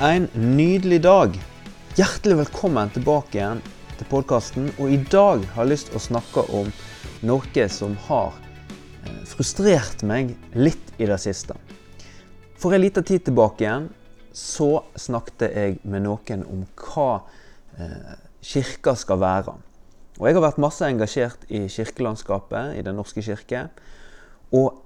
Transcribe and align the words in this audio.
en 0.00 0.24
nydelig 0.32 1.02
dag. 1.04 1.34
Hjertelig 1.92 2.38
velkommen 2.38 2.88
tilbake 2.94 3.36
igjen 3.36 3.58
til 3.98 4.06
podkasten. 4.08 4.70
Og 4.80 4.88
i 4.88 4.96
dag 5.12 5.42
har 5.52 5.66
jeg 5.66 5.70
lyst 5.74 5.90
til 5.90 5.98
å 5.98 6.00
snakke 6.00 6.44
om 6.56 6.70
noe 7.28 7.66
som 7.68 7.92
har 8.06 8.38
eh, 8.40 9.18
frustrert 9.28 10.00
meg 10.08 10.30
litt 10.56 10.94
i 10.96 11.04
det 11.10 11.18
siste. 11.20 11.58
For 12.56 12.72
en 12.72 12.80
liten 12.80 13.04
tid 13.04 13.26
tilbake 13.26 13.66
igjen 13.66 13.90
så 14.32 14.70
snakket 14.96 15.52
jeg 15.52 15.76
med 15.84 16.06
noen 16.06 16.46
om 16.48 16.62
hva 16.80 17.10
eh, 17.76 18.16
kirka 18.40 18.94
skal 18.96 19.20
være. 19.20 19.58
Og 20.16 20.24
jeg 20.24 20.38
har 20.38 20.46
vært 20.46 20.62
masse 20.64 20.88
engasjert 20.88 21.44
i 21.52 21.66
kirkelandskapet 21.68 22.80
i 22.80 22.86
Den 22.88 22.96
norske 22.96 23.20
kirke. 23.28 23.66
Og 24.56 24.80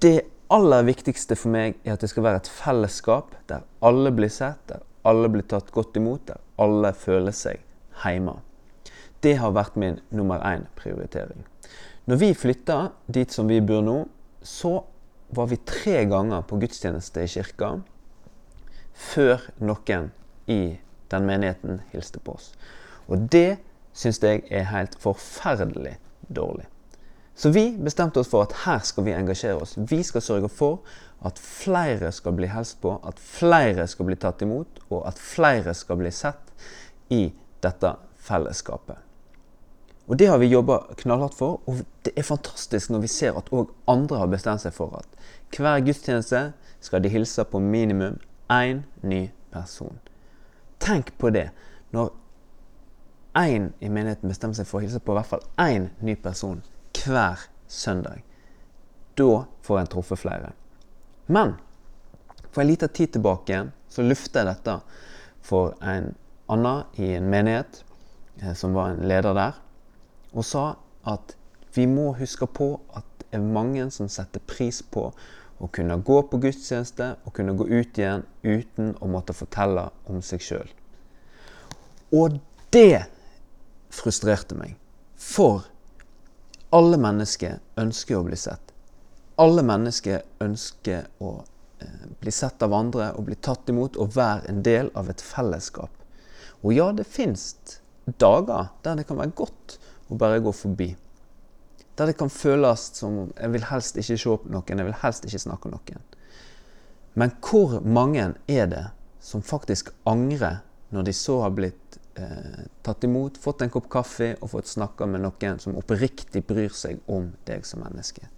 det 0.00 0.22
aller 0.52 0.84
viktigste 0.86 1.36
for 1.38 1.52
meg 1.54 1.78
er 1.84 1.96
at 1.96 2.02
det 2.04 2.10
skal 2.12 2.26
være 2.26 2.42
et 2.42 2.50
fellesskap 2.50 3.34
der 3.50 3.64
alle 3.84 4.12
blir 4.14 4.30
sett, 4.32 4.60
der 4.70 4.84
alle 5.06 5.30
blir 5.30 5.46
tatt 5.48 5.72
godt 5.74 5.96
imot, 5.98 6.26
der 6.28 6.42
alle 6.62 6.92
føler 6.96 7.34
seg 7.34 7.62
hjemme. 8.04 8.38
Det 9.22 9.36
har 9.40 9.54
vært 9.56 9.78
min 9.80 9.98
nummer 10.14 10.42
én 10.44 10.66
prioritering. 10.78 11.46
Når 12.06 12.20
vi 12.20 12.34
flytta 12.38 12.92
dit 13.10 13.32
som 13.32 13.48
vi 13.50 13.60
bor 13.64 13.82
nå, 13.82 14.04
så 14.42 14.78
var 15.34 15.48
vi 15.50 15.58
tre 15.66 16.04
ganger 16.06 16.44
på 16.46 16.58
gudstjeneste 16.62 17.24
i 17.24 17.30
kirka 17.30 17.72
før 18.94 19.42
noen 19.58 20.12
i 20.46 20.76
den 21.10 21.26
menigheten 21.26 21.80
hilste 21.90 22.22
på 22.22 22.36
oss. 22.38 22.52
Og 23.10 23.26
det 23.32 23.58
syns 23.96 24.22
jeg 24.22 24.44
er 24.50 24.70
helt 24.70 24.94
forferdelig 25.02 25.96
dårlig. 26.28 26.68
Så 27.36 27.48
vi 27.48 27.76
bestemte 27.78 28.20
oss 28.20 28.30
for 28.32 28.46
at 28.46 28.54
her 28.64 28.78
skal 28.80 29.04
vi 29.04 29.12
engasjere 29.12 29.60
oss. 29.60 29.74
Vi 29.76 30.00
skal 30.02 30.22
sørge 30.24 30.48
for 30.48 30.78
at 31.24 31.38
flere 31.38 32.08
skal 32.12 32.32
bli 32.32 32.48
helst 32.48 32.78
på, 32.80 32.94
at 33.04 33.18
flere 33.20 33.84
skal 33.86 34.08
bli 34.08 34.16
tatt 34.16 34.40
imot, 34.42 34.78
og 34.88 35.02
at 35.08 35.18
flere 35.20 35.74
skal 35.76 35.98
bli 36.00 36.10
sett 36.10 36.54
i 37.12 37.26
dette 37.62 37.90
fellesskapet. 38.24 38.96
Og 40.06 40.18
Det 40.18 40.26
har 40.26 40.38
vi 40.38 40.46
jobba 40.46 40.78
knallhardt 40.96 41.34
for, 41.34 41.60
og 41.66 41.82
det 42.04 42.12
er 42.16 42.22
fantastisk 42.22 42.90
når 42.90 43.02
vi 43.04 43.10
ser 43.10 43.36
at 43.36 43.50
òg 43.52 43.72
andre 43.90 44.20
har 44.22 44.30
bestemt 44.32 44.62
seg 44.62 44.72
for 44.72 44.94
at 44.96 45.56
hver 45.56 45.82
gudstjeneste 45.84 46.40
skal 46.80 47.02
de 47.02 47.10
hilse 47.10 47.44
på 47.44 47.58
minimum 47.58 48.16
én 48.48 48.84
ny 49.02 49.26
person. 49.52 49.98
Tenk 50.80 51.12
på 51.18 51.30
det. 51.30 51.50
Når 51.92 52.14
én 53.36 53.68
i 53.80 53.88
menigheten 53.88 54.30
bestemmer 54.30 54.56
seg 54.56 54.70
for 54.70 54.78
å 54.78 54.86
hilse 54.86 55.02
på 55.02 55.12
i 55.12 55.18
hvert 55.18 55.32
fall 55.34 55.44
én 55.60 55.90
ny 56.00 56.14
person 56.14 56.62
hver 57.10 57.46
søndag. 57.68 58.22
Da 59.16 59.44
får 59.62 59.80
en 59.80 59.90
truffet 59.90 60.20
flere. 60.20 60.52
Men 61.26 61.54
for 62.50 62.62
en 62.62 62.70
liten 62.70 62.88
tid 62.88 63.12
tilbake 63.12 63.62
så 63.88 64.02
lufta 64.02 64.42
jeg 64.42 64.50
dette 64.50 64.78
for 65.46 65.74
en 65.82 66.12
annen 66.52 67.00
i 67.00 67.14
en 67.16 67.30
menighet 67.30 67.82
eh, 68.42 68.54
som 68.54 68.74
var 68.76 68.94
en 68.94 69.08
leder 69.08 69.34
der, 69.34 69.58
og 70.32 70.44
sa 70.44 70.66
at 71.06 71.36
vi 71.74 71.86
må 71.90 72.12
huske 72.18 72.46
på 72.46 72.74
at 72.96 73.04
det 73.18 73.38
er 73.38 73.44
mange 73.44 73.88
som 73.90 74.08
setter 74.08 74.42
pris 74.46 74.80
på 74.82 75.10
å 75.58 75.68
kunne 75.72 75.96
gå 76.04 76.16
på 76.30 76.40
gudstjeneste 76.40 77.14
og 77.24 77.34
kunne 77.36 77.56
gå 77.56 77.66
ut 77.68 77.98
igjen 77.98 78.24
uten 78.44 78.92
å 79.00 79.08
måtte 79.10 79.36
fortelle 79.36 79.88
om 80.08 80.20
seg 80.24 80.44
sjøl. 80.44 80.68
Og 82.14 82.38
det 82.74 83.06
frustrerte 83.92 84.56
meg. 84.58 84.76
For 85.16 85.64
alle 86.76 86.98
mennesker 87.00 87.60
ønsker 87.80 88.18
å 88.18 88.24
bli 88.26 88.36
sett. 88.36 88.72
Alle 89.40 89.62
mennesker 89.64 90.24
ønsker 90.44 91.06
å 91.24 91.30
eh, 91.80 92.04
bli 92.20 92.32
sett 92.32 92.62
av 92.64 92.74
andre 92.76 93.12
og 93.16 93.28
bli 93.28 93.36
tatt 93.40 93.70
imot 93.72 93.96
og 94.00 94.12
være 94.16 94.50
en 94.50 94.62
del 94.66 94.90
av 94.96 95.08
et 95.12 95.24
fellesskap. 95.24 95.92
Og 96.60 96.74
ja, 96.76 96.90
det 96.92 97.08
fins 97.08 97.54
dager 98.20 98.70
der 98.84 99.00
det 99.00 99.06
kan 99.08 99.20
være 99.20 99.36
godt 99.38 99.78
å 100.12 100.18
bare 100.20 100.42
gå 100.44 100.52
forbi. 100.52 100.90
Der 101.96 102.10
det 102.10 102.18
kan 102.20 102.32
føles 102.32 102.90
som 102.98 103.22
om 103.24 103.32
jeg 103.32 103.54
vil 103.54 103.68
helst 103.70 103.96
ikke 104.00 104.18
se 104.20 104.36
på 104.42 104.52
noen, 104.52 104.80
jeg 104.82 104.88
vil 104.90 105.00
helst 105.00 105.28
ikke 105.28 105.44
snakke 105.46 105.70
med 105.70 105.78
noen. 105.78 106.06
Men 107.16 107.32
hvor 107.40 107.78
mange 107.80 108.34
er 108.52 108.68
det 108.68 108.84
som 109.24 109.40
faktisk 109.42 109.94
angrer 110.04 110.60
når 110.92 111.08
de 111.08 111.14
så 111.16 111.40
har 111.40 111.54
blitt 111.56 111.96
eh, 112.20 112.64
tatt 112.86 113.04
imot, 113.04 113.38
fått 113.40 113.62
en 113.64 113.72
kopp 113.72 113.88
kaffe 113.92 114.34
og 114.40 114.52
fått 114.54 114.70
snakka 114.70 115.08
med 115.10 115.24
noen 115.24 115.60
som 115.62 115.76
oppriktig 115.78 116.44
bryr 116.48 116.74
seg 116.74 117.02
om 117.06 117.32
deg 117.48 117.66
som 117.68 117.84
menneske. 117.84 118.28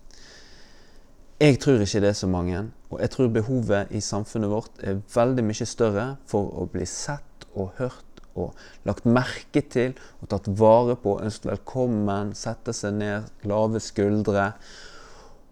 Jeg 1.39 1.61
tror 1.62 1.84
ikke 1.84 2.00
det 2.03 2.11
er 2.11 2.19
så 2.19 2.27
mange, 2.27 2.65
og 2.91 2.99
jeg 2.99 3.12
tror 3.15 3.28
behovet 3.31 3.93
i 3.94 4.00
samfunnet 4.03 4.50
vårt 4.50 4.81
er 4.83 4.99
veldig 5.15 5.44
mye 5.47 5.67
større 5.71 6.06
for 6.27 6.50
å 6.59 6.65
bli 6.72 6.87
sett 6.91 7.47
og 7.55 7.77
hørt 7.78 8.22
og 8.38 8.59
lagt 8.87 9.06
merke 9.06 9.62
til 9.71 9.94
og 10.19 10.31
tatt 10.33 10.49
vare 10.59 10.97
på, 10.99 11.17
ønsket 11.22 11.53
velkommen, 11.53 12.34
sette 12.38 12.75
seg 12.75 12.99
ned, 12.99 13.31
lave 13.47 13.83
skuldre 13.83 14.53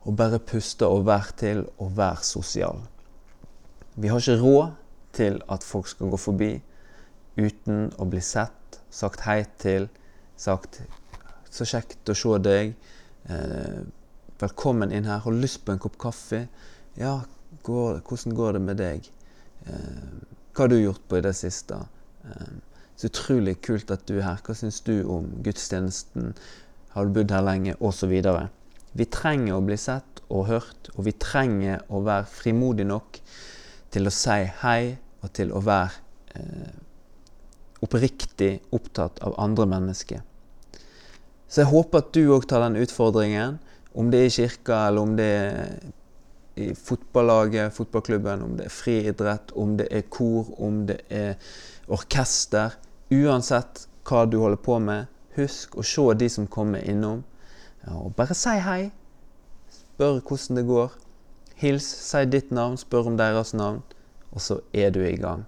og 0.06 0.14
bare 0.18 0.42
puste 0.42 0.86
og 0.86 1.06
være 1.06 1.38
til 1.38 1.62
og 1.82 1.94
være 1.98 2.22
sosial. 2.26 2.82
Vi 3.94 4.10
har 4.10 4.20
ikke 4.20 4.42
råd 4.42 4.74
til 5.16 5.38
at 5.50 5.64
folk 5.64 5.88
skal 5.90 6.12
gå 6.12 6.18
forbi 6.20 6.50
uten 7.36 7.90
å 7.98 8.06
bli 8.08 8.20
sett, 8.20 8.80
sagt 8.90 9.26
hei 9.28 9.44
til, 9.58 9.88
sagt 10.36 10.82
'Så 11.50 11.64
kjekt 11.64 12.10
å 12.10 12.14
se 12.14 12.38
deg', 12.38 12.74
eh, 13.28 13.80
'Velkommen 14.38 14.92
inn 14.92 15.04
her. 15.04 15.18
Har 15.18 15.32
lyst 15.32 15.64
på 15.64 15.72
en 15.72 15.78
kopp 15.78 15.96
kaffe?' 15.98 16.48
'Ja, 16.96 17.24
går, 17.62 18.00
hvordan 18.00 18.34
går 18.34 18.52
det 18.52 18.60
med 18.60 18.76
deg?' 18.76 19.10
Eh, 19.66 19.72
'Hva 20.52 20.64
har 20.64 20.68
du 20.68 20.76
gjort 20.76 21.08
på 21.08 21.16
i 21.16 21.20
det 21.20 21.34
siste?' 21.34 21.86
Eh, 22.24 22.52
'Så 22.96 23.08
utrolig 23.08 23.60
kult 23.62 23.90
at 23.90 24.06
du 24.06 24.18
er 24.18 24.22
her. 24.22 24.36
Hva 24.36 24.54
syns 24.54 24.80
du 24.80 25.04
om 25.08 25.42
gudstjenesten?' 25.42 26.34
'Har 26.90 27.04
du 27.04 27.12
bodd 27.12 27.30
her 27.30 27.42
lenge?' 27.42 27.76
osv. 27.80 28.50
Vi 28.94 29.04
trenger 29.04 29.54
å 29.54 29.64
bli 29.64 29.76
sett 29.76 30.20
og 30.30 30.46
hørt, 30.46 30.90
og 30.96 31.04
vi 31.04 31.12
trenger 31.12 31.82
å 31.90 32.02
være 32.04 32.26
frimodige 32.26 32.86
nok 32.86 33.20
til 33.90 34.06
å 34.06 34.10
si 34.10 34.44
hei 34.62 34.98
og 35.22 35.32
til 35.32 35.52
å 35.52 35.60
være 35.60 35.90
eh, 36.34 36.85
oppriktig 37.84 38.60
opptatt 38.74 39.20
av 39.24 39.36
andre 39.40 39.66
mennesker. 39.68 40.22
Så 41.48 41.62
jeg 41.62 41.70
håper 41.70 42.02
at 42.02 42.12
du 42.16 42.24
òg 42.34 42.48
tar 42.48 42.64
den 42.64 42.80
utfordringen, 42.82 43.58
om 43.96 44.10
det 44.12 44.20
er 44.20 44.28
i 44.28 44.34
kirka, 44.34 44.80
eller 44.88 45.06
om 45.06 45.14
det 45.16 45.28
er 45.36 45.76
i 46.56 46.70
fotballaget, 46.74 47.74
fotballklubben, 47.76 48.42
om 48.42 48.56
det 48.56 48.66
er 48.66 48.72
friidrett, 48.72 49.52
om 49.56 49.76
det 49.76 49.86
er 49.92 50.06
kor, 50.12 50.48
om 50.58 50.84
det 50.88 50.98
er 51.12 51.36
orkester. 51.92 52.76
Uansett 53.12 53.86
hva 54.08 54.24
du 54.26 54.38
holder 54.40 54.60
på 54.62 54.78
med, 54.82 55.10
husk 55.36 55.76
å 55.76 55.84
se 55.84 56.06
de 56.18 56.28
som 56.32 56.48
kommer 56.50 56.84
innom. 56.88 57.22
Og 57.92 58.14
bare 58.16 58.34
si 58.34 58.56
hei. 58.64 58.88
Spør 59.70 60.20
hvordan 60.20 60.58
det 60.58 60.64
går. 60.68 60.96
Hils, 61.60 61.86
si 62.08 62.24
ditt 62.28 62.50
navn, 62.52 62.76
spør 62.80 63.12
om 63.12 63.20
deres 63.20 63.54
navn, 63.56 63.84
og 64.32 64.42
så 64.44 64.58
er 64.76 64.90
du 64.92 65.00
i 65.04 65.16
gang. 65.20 65.46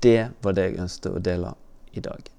Det 0.00 0.30
var 0.40 0.56
det 0.56 0.68
jeg 0.68 0.80
ønsket 0.80 1.12
å 1.12 1.22
dele 1.24 1.54
i 1.92 2.02
dag. 2.04 2.30